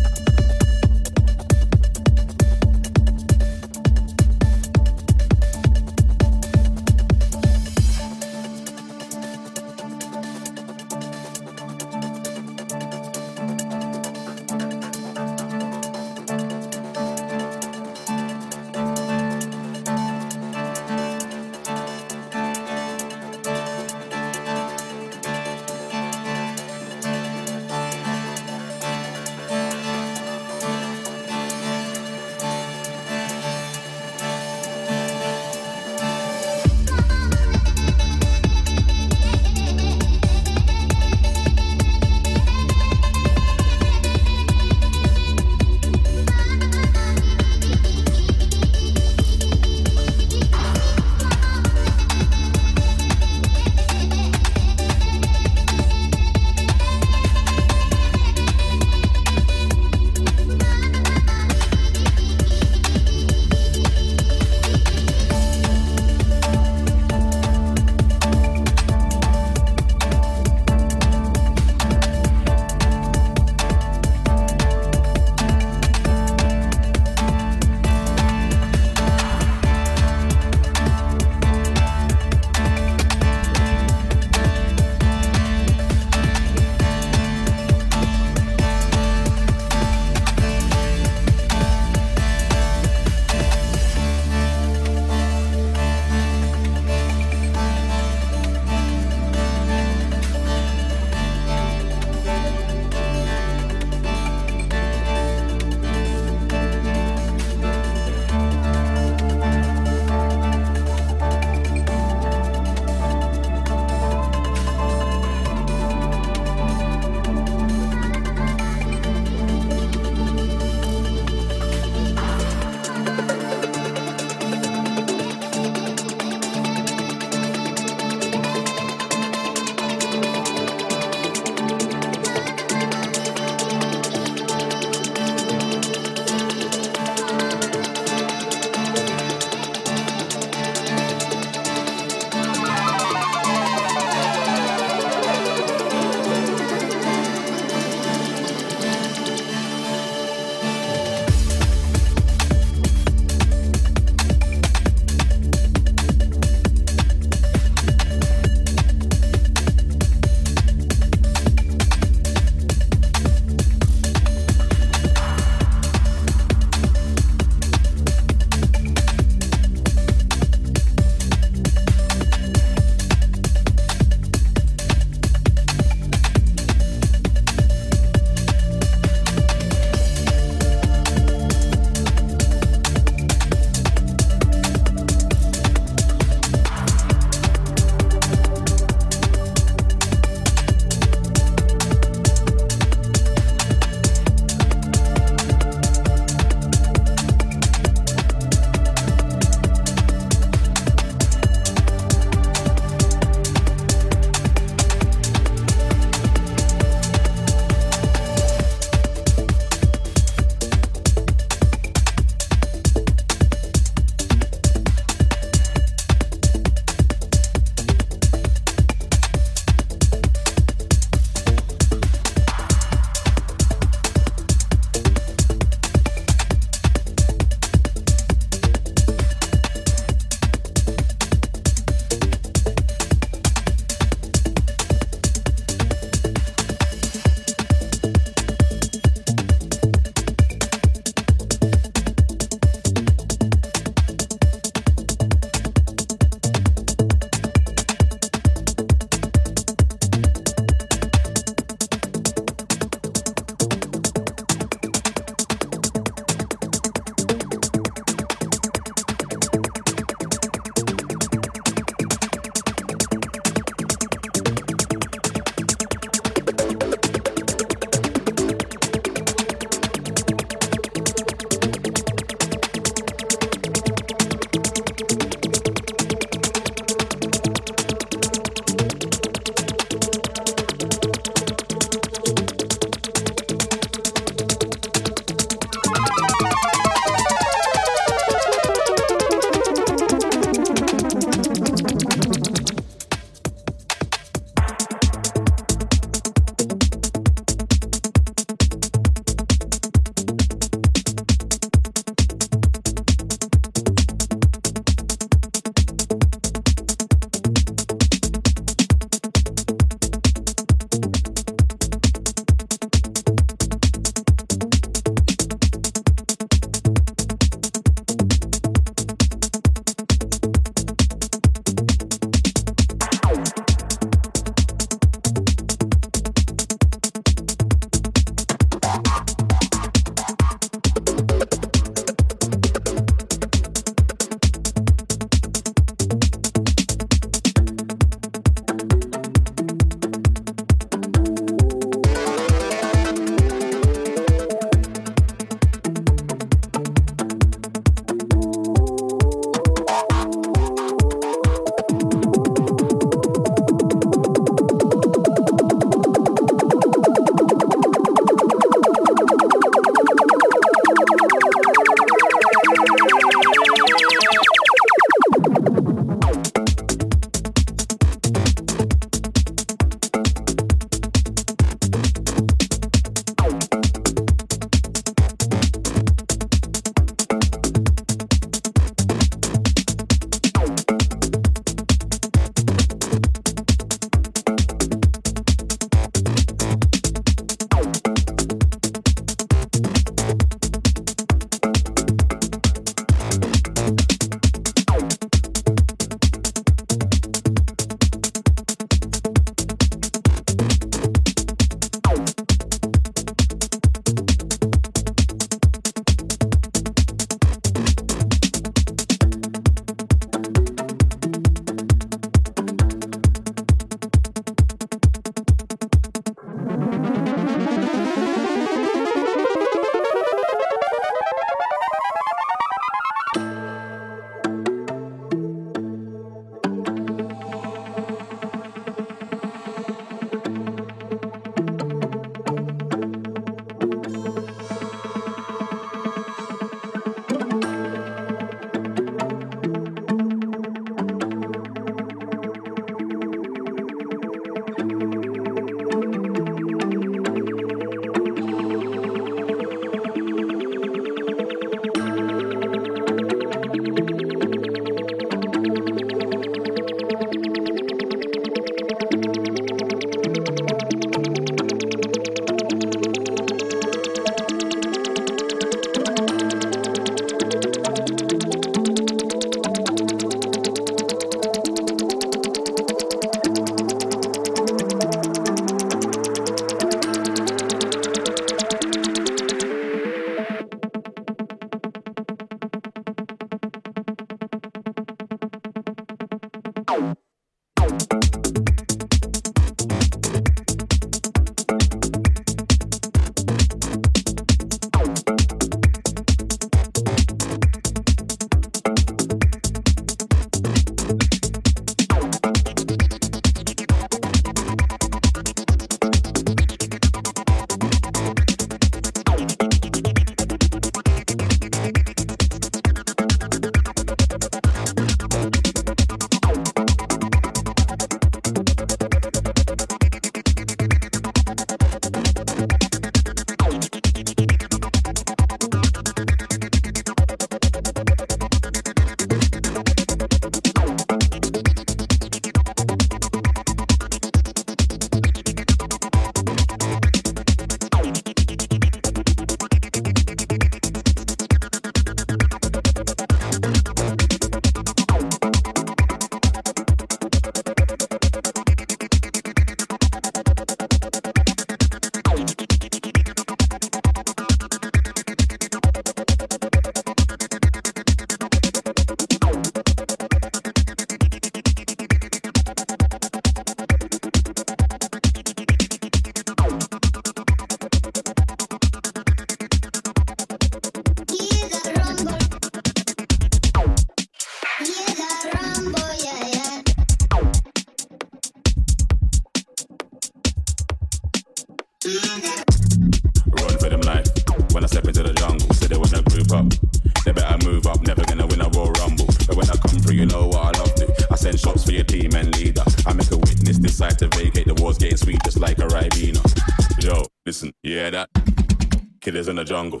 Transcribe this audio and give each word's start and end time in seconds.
in 599.58 599.64
the 599.64 599.68
jungle. 599.68 600.00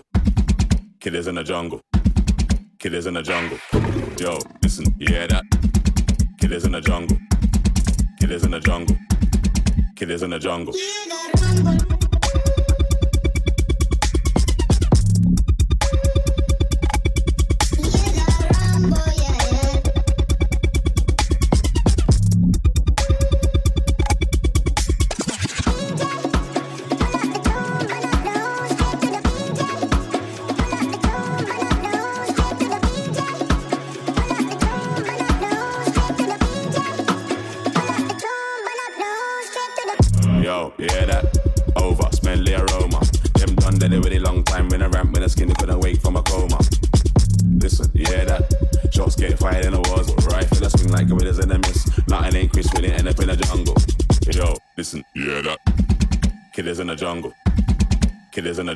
Kid 1.00 1.16
is 1.16 1.26
in 1.26 1.34
the 1.34 1.42
jungle. 1.42 1.80
Kid 2.78 2.94
is 2.94 3.06
in 3.06 3.14
the 3.14 3.22
jungle. 3.22 3.57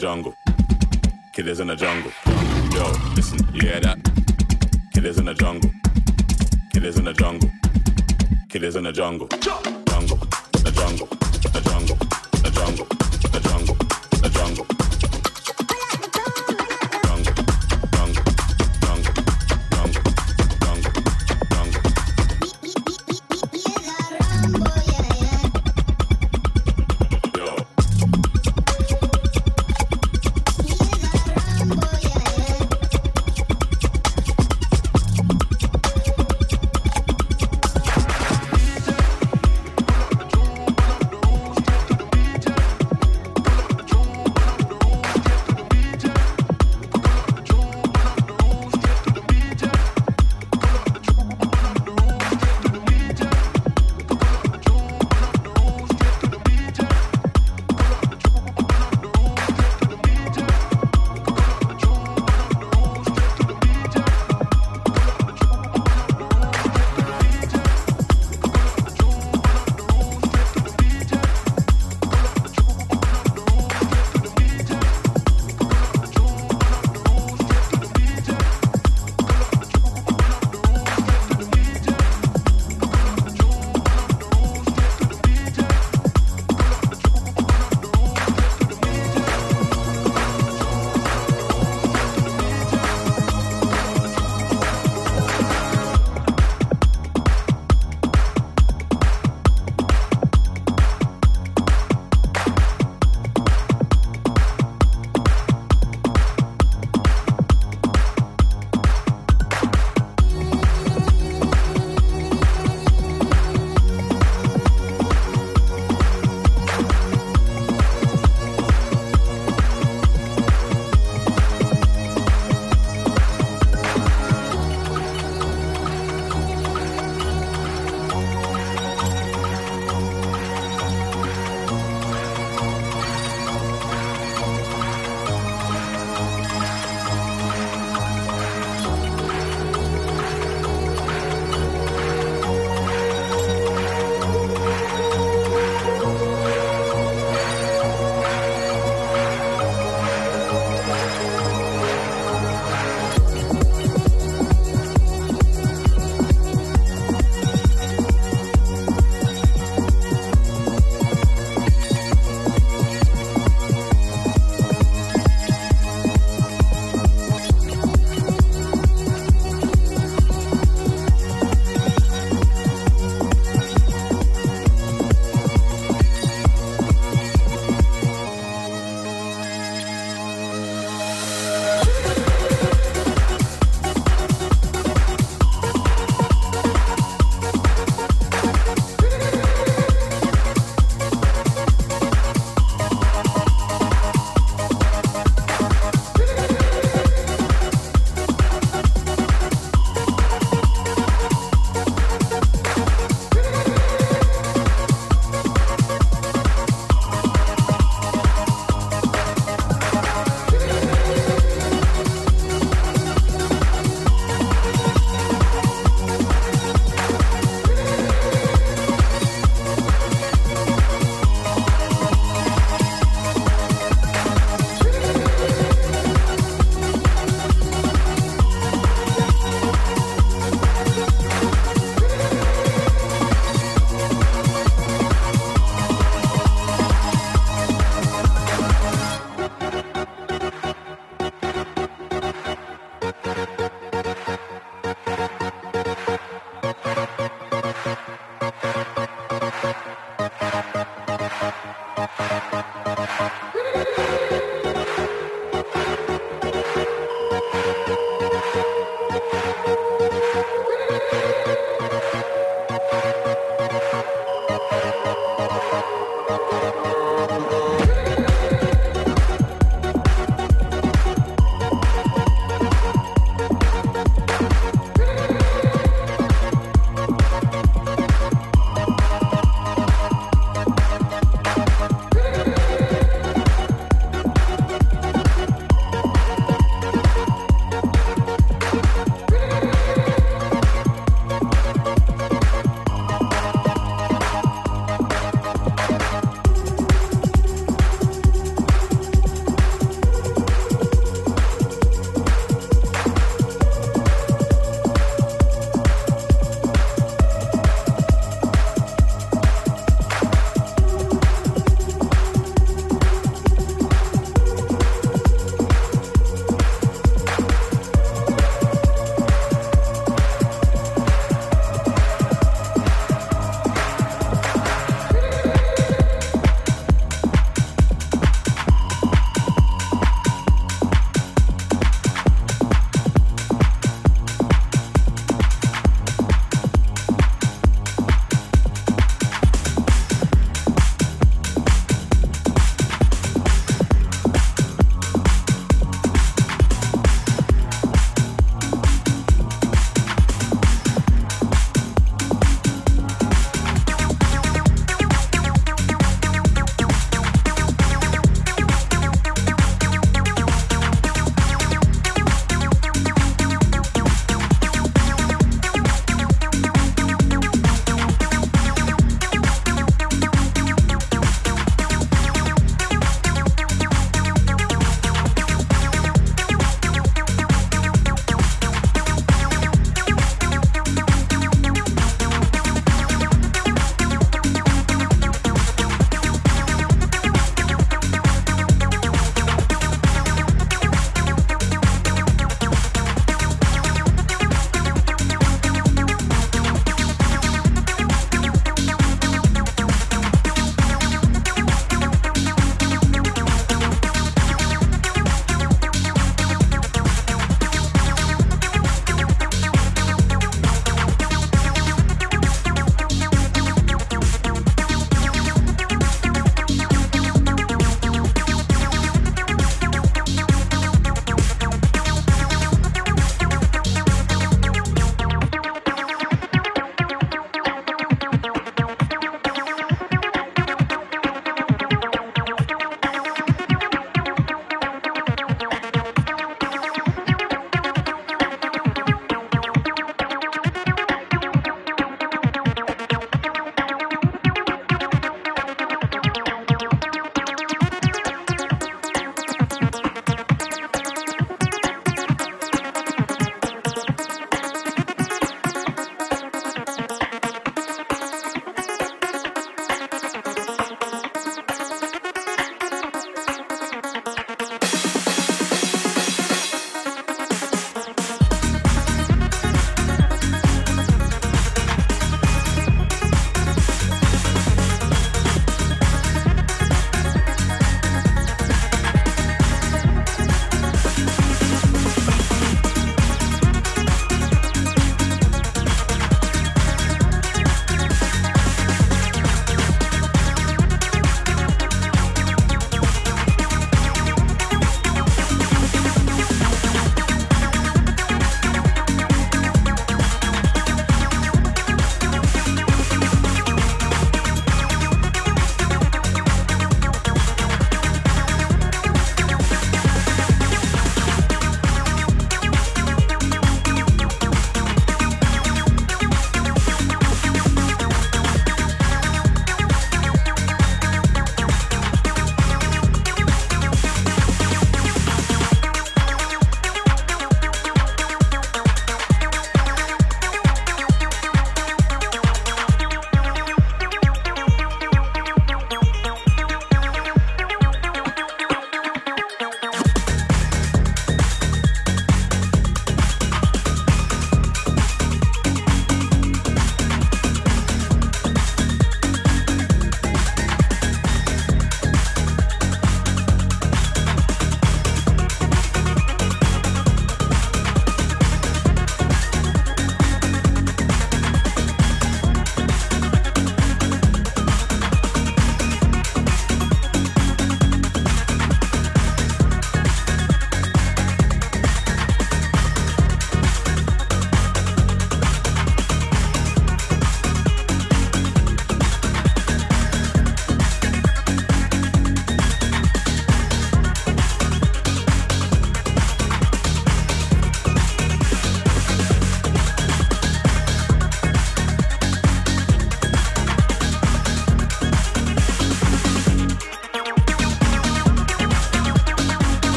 jungle. 0.00 0.34
Kid 1.34 1.46
is 1.46 1.60
in 1.60 1.66
the 1.66 1.76
jungle. 1.76 2.10
Yo, 2.72 2.90
listen, 3.14 3.38
you 3.52 3.60
hear 3.68 3.80
that? 3.80 3.98
Kid 4.94 5.04
is 5.04 5.18
in 5.18 5.26
the 5.26 5.34
jungle. 5.34 5.70
Kid 6.72 6.86
is 6.86 6.96
in 6.96 7.04
the 7.04 7.12
jungle. 7.12 7.50
Kid 8.48 8.62
is 8.62 8.76
in 8.76 8.84
the 8.84 8.92
jungle. 8.92 9.28